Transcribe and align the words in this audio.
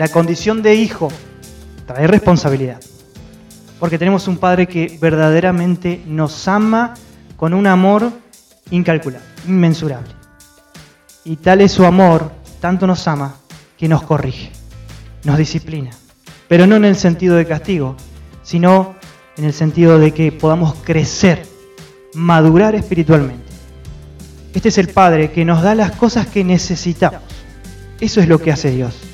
la 0.00 0.08
condición 0.08 0.62
de 0.62 0.76
hijo 0.76 1.08
trae 1.86 2.06
responsabilidad. 2.06 2.80
Porque 3.78 3.98
tenemos 3.98 4.28
un 4.28 4.38
Padre 4.38 4.66
que 4.66 4.96
verdaderamente 4.98 6.02
nos 6.06 6.48
ama 6.48 6.94
con 7.36 7.52
un 7.52 7.66
amor 7.66 8.10
incalculable, 8.70 9.26
inmensurable. 9.46 10.08
Y 11.22 11.36
tal 11.36 11.60
es 11.60 11.72
su 11.72 11.84
amor, 11.84 12.32
tanto 12.60 12.86
nos 12.86 13.06
ama, 13.08 13.34
que 13.76 13.88
nos 13.88 14.02
corrige, 14.02 14.50
nos 15.24 15.36
disciplina. 15.36 15.90
Pero 16.48 16.66
no 16.66 16.76
en 16.76 16.86
el 16.86 16.96
sentido 16.96 17.36
de 17.36 17.44
castigo, 17.44 17.94
sino 18.42 18.94
en 19.36 19.44
el 19.44 19.52
sentido 19.52 19.98
de 19.98 20.12
que 20.12 20.32
podamos 20.32 20.76
crecer, 20.82 21.44
madurar 22.14 22.74
espiritualmente. 22.74 23.52
Este 24.54 24.70
es 24.70 24.78
el 24.78 24.88
Padre 24.88 25.30
que 25.30 25.44
nos 25.44 25.60
da 25.60 25.74
las 25.74 25.92
cosas 25.92 26.26
que 26.26 26.42
necesitamos. 26.42 27.20
Eso 28.00 28.22
es 28.22 28.28
lo 28.28 28.38
que 28.38 28.50
hace 28.50 28.70
Dios. 28.70 29.09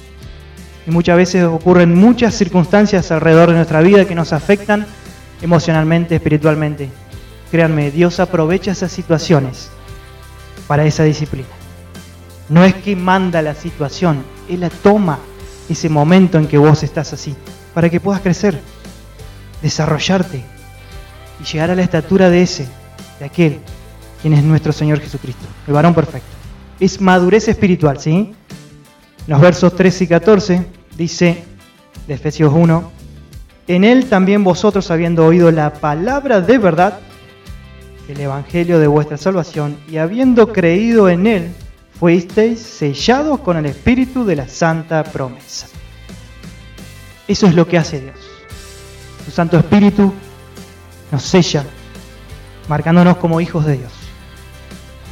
Y 0.87 0.91
muchas 0.91 1.17
veces 1.17 1.45
ocurren 1.45 1.95
muchas 1.95 2.35
circunstancias 2.35 3.11
alrededor 3.11 3.49
de 3.49 3.57
nuestra 3.57 3.81
vida 3.81 4.05
que 4.05 4.15
nos 4.15 4.33
afectan 4.33 4.87
emocionalmente, 5.43 6.15
espiritualmente. 6.15 6.89
Créanme, 7.51 7.91
Dios 7.91 8.21
aprovecha 8.21 8.71
esas 8.71 8.93
situaciones 8.93 9.71
para 10.67 10.85
esa 10.85 11.03
disciplina. 11.03 11.49
No 12.49 12.65
es 12.65 12.75
que 12.75 12.95
manda 12.95 13.43
la 13.43 13.55
situación, 13.55 14.23
Él 14.49 14.61
la 14.61 14.71
toma 14.71 15.19
ese 15.69 15.89
momento 15.89 16.39
en 16.39 16.47
que 16.47 16.59
vos 16.59 16.85
estás 16.85 17.13
así, 17.13 17.35
para 17.75 17.91
que 17.91 17.99
puedas 17.99 18.21
crecer, 18.21 18.61
desarrollarte 19.63 20.45
y 21.41 21.45
llegar 21.45 21.71
a 21.71 21.75
la 21.75 21.83
estatura 21.83 22.31
de 22.31 22.43
ese, 22.43 22.69
de 23.19 23.25
aquel, 23.25 23.59
quien 24.23 24.35
es 24.35 24.45
nuestro 24.45 24.73
Señor 24.73 25.01
Jesucristo, 25.01 25.45
el 25.67 25.75
varón 25.75 25.95
perfecto. 25.95 26.29
Es 26.79 27.01
madurez 27.01 27.49
espiritual, 27.49 27.99
¿sí? 27.99 28.33
los 29.27 29.41
versos 29.41 29.75
13 29.75 30.05
y 30.05 30.07
14 30.07 30.67
dice 30.97 31.45
de 32.07 32.15
Efesios 32.15 32.53
1, 32.55 32.93
en 33.69 33.85
él 33.85 34.07
también 34.09 34.45
vosotros 34.45 34.91
habiendo 34.91 35.27
oído 35.27 35.51
la 35.51 35.73
palabra 35.75 36.41
de 36.41 36.59
verdad, 36.59 37.01
el 38.09 38.21
evangelio 38.21 38.79
de 38.79 38.87
vuestra 38.87 39.17
salvación, 39.17 39.77
y 39.89 39.97
habiendo 39.97 40.53
creído 40.53 41.09
en 41.09 41.27
él, 41.27 41.53
fuisteis 41.99 42.61
sellados 42.61 43.41
con 43.41 43.57
el 43.57 43.67
espíritu 43.67 44.25
de 44.25 44.37
la 44.37 44.49
santa 44.49 45.03
promesa. 45.03 45.67
Eso 47.27 47.47
es 47.47 47.55
lo 47.55 47.67
que 47.67 47.79
hace 47.79 48.01
Dios. 48.01 48.17
Su 49.25 49.33
Santo 49.33 49.59
Espíritu 49.59 50.13
nos 51.11 51.23
sella, 51.23 51.65
marcándonos 52.69 53.17
como 53.17 53.41
hijos 53.41 53.67
de 53.67 53.79
Dios. 53.79 53.93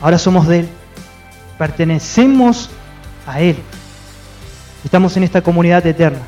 Ahora 0.00 0.18
somos 0.18 0.46
de 0.46 0.60
Él, 0.60 0.68
pertenecemos 1.58 2.70
a 3.26 3.40
Él. 3.40 3.56
Estamos 4.84 5.16
en 5.16 5.22
esta 5.22 5.40
comunidad 5.40 5.84
eterna 5.86 6.20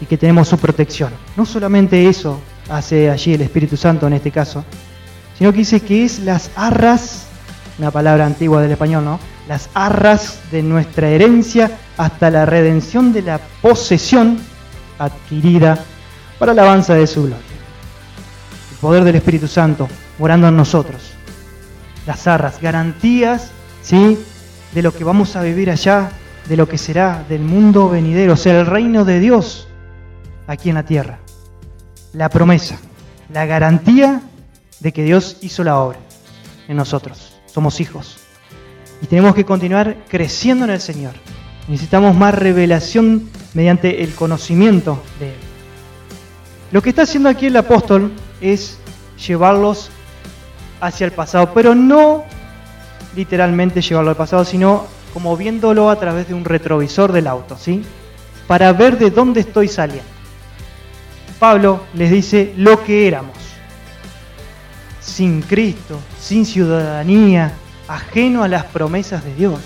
y 0.00 0.04
que 0.04 0.18
tenemos 0.18 0.48
su 0.48 0.58
protección. 0.58 1.10
No 1.36 1.46
solamente 1.46 2.06
eso 2.06 2.38
hace 2.68 3.10
allí 3.10 3.32
el 3.32 3.40
Espíritu 3.40 3.78
Santo 3.78 4.06
en 4.06 4.12
este 4.12 4.30
caso, 4.30 4.62
sino 5.38 5.52
que 5.52 5.58
dice 5.58 5.80
que 5.80 6.04
es 6.04 6.18
las 6.18 6.50
arras, 6.54 7.26
una 7.78 7.90
palabra 7.90 8.26
antigua 8.26 8.60
del 8.60 8.72
español, 8.72 9.04
¿no? 9.04 9.18
Las 9.48 9.70
arras 9.72 10.38
de 10.52 10.62
nuestra 10.62 11.08
herencia 11.08 11.78
hasta 11.96 12.30
la 12.30 12.44
redención 12.44 13.12
de 13.12 13.22
la 13.22 13.40
posesión 13.62 14.38
adquirida 14.98 15.78
para 16.38 16.52
la 16.52 16.62
alabanza 16.62 16.94
de 16.94 17.06
su 17.06 17.22
gloria. 17.22 17.38
El 18.72 18.76
poder 18.78 19.02
del 19.02 19.16
Espíritu 19.16 19.48
Santo 19.48 19.88
morando 20.18 20.46
en 20.48 20.56
nosotros. 20.56 21.12
Las 22.06 22.26
arras, 22.26 22.60
garantías, 22.60 23.50
¿sí? 23.82 24.18
De 24.72 24.82
lo 24.82 24.92
que 24.92 25.04
vamos 25.04 25.36
a 25.36 25.42
vivir 25.42 25.70
allá 25.70 26.10
de 26.48 26.56
lo 26.56 26.68
que 26.68 26.78
será 26.78 27.24
del 27.28 27.42
mundo 27.42 27.88
venidero, 27.88 28.34
o 28.34 28.36
sea, 28.36 28.60
el 28.60 28.66
reino 28.66 29.04
de 29.04 29.20
Dios 29.20 29.68
aquí 30.46 30.68
en 30.68 30.76
la 30.76 30.84
tierra. 30.84 31.18
La 32.12 32.28
promesa, 32.28 32.78
la 33.32 33.46
garantía 33.46 34.22
de 34.80 34.92
que 34.92 35.02
Dios 35.02 35.38
hizo 35.40 35.64
la 35.64 35.78
obra 35.80 35.98
en 36.68 36.76
nosotros. 36.76 37.36
Somos 37.46 37.80
hijos. 37.80 38.18
Y 39.02 39.06
tenemos 39.06 39.34
que 39.34 39.44
continuar 39.44 39.96
creciendo 40.08 40.64
en 40.64 40.70
el 40.70 40.80
Señor. 40.80 41.14
Necesitamos 41.68 42.14
más 42.14 42.34
revelación 42.34 43.28
mediante 43.54 44.04
el 44.04 44.14
conocimiento 44.14 45.02
de 45.18 45.30
Él. 45.30 45.36
Lo 46.72 46.82
que 46.82 46.90
está 46.90 47.02
haciendo 47.02 47.28
aquí 47.28 47.46
el 47.46 47.56
apóstol 47.56 48.12
es 48.40 48.78
llevarlos 49.26 49.90
hacia 50.80 51.06
el 51.06 51.12
pasado, 51.12 51.52
pero 51.52 51.74
no 51.74 52.24
literalmente 53.14 53.80
llevarlo 53.80 54.10
al 54.10 54.16
pasado, 54.16 54.44
sino 54.44 54.86
como 55.12 55.36
viéndolo 55.36 55.90
a 55.90 55.96
través 55.96 56.28
de 56.28 56.34
un 56.34 56.44
retrovisor 56.44 57.12
del 57.12 57.26
auto, 57.26 57.56
¿sí? 57.58 57.82
Para 58.46 58.72
ver 58.72 58.98
de 58.98 59.10
dónde 59.10 59.40
estoy 59.40 59.68
saliendo. 59.68 60.16
Pablo 61.38 61.82
les 61.94 62.10
dice 62.10 62.52
lo 62.56 62.82
que 62.82 63.06
éramos. 63.06 63.36
Sin 65.00 65.42
Cristo, 65.42 65.98
sin 66.20 66.46
ciudadanía, 66.46 67.52
ajeno 67.88 68.42
a 68.42 68.48
las 68.48 68.64
promesas 68.64 69.24
de 69.24 69.34
Dios. 69.34 69.60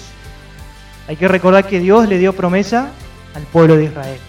Hay 1.09 1.17
que 1.17 1.29
recordar 1.29 1.67
que 1.67 1.81
Dios 1.81 2.09
le 2.09 2.19
dio 2.19 2.33
promesa 2.33 2.91
al 3.35 3.43
pueblo 3.45 3.77
de 3.77 3.85
Israel. 3.85 4.21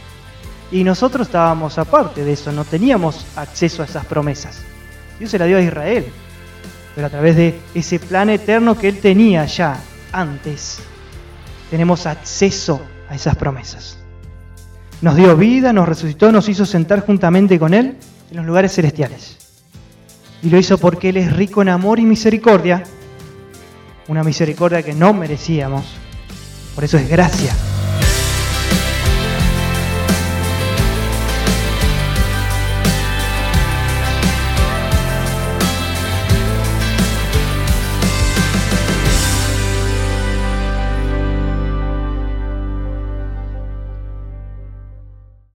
Y 0.71 0.83
nosotros 0.83 1.27
estábamos 1.27 1.77
aparte 1.77 2.23
de 2.23 2.33
eso, 2.33 2.51
no 2.51 2.63
teníamos 2.63 3.25
acceso 3.35 3.81
a 3.81 3.85
esas 3.85 4.05
promesas. 4.05 4.61
Dios 5.19 5.29
se 5.29 5.37
la 5.37 5.45
dio 5.45 5.57
a 5.57 5.61
Israel, 5.61 6.05
pero 6.95 7.07
a 7.07 7.09
través 7.09 7.35
de 7.35 7.59
ese 7.75 7.99
plan 7.99 8.29
eterno 8.29 8.77
que 8.77 8.87
Él 8.87 8.99
tenía 8.99 9.45
ya 9.45 9.79
antes 10.11 10.79
tenemos 11.71 12.05
acceso 12.05 12.81
a 13.09 13.15
esas 13.15 13.37
promesas. 13.37 13.97
Nos 15.01 15.15
dio 15.15 15.37
vida, 15.37 15.71
nos 15.71 15.87
resucitó, 15.87 16.29
nos 16.29 16.49
hizo 16.49 16.65
sentar 16.65 16.99
juntamente 17.05 17.57
con 17.57 17.73
Él 17.73 17.95
en 18.29 18.37
los 18.37 18.45
lugares 18.45 18.73
celestiales. 18.73 19.37
Y 20.43 20.49
lo 20.49 20.57
hizo 20.57 20.77
porque 20.77 21.09
Él 21.09 21.17
es 21.17 21.31
rico 21.33 21.61
en 21.61 21.69
amor 21.69 21.99
y 21.99 22.03
misericordia, 22.03 22.83
una 24.09 24.21
misericordia 24.21 24.83
que 24.83 24.93
no 24.93 25.13
merecíamos. 25.13 25.85
Por 26.75 26.83
eso 26.83 26.97
es 26.97 27.07
gracia 27.07 27.53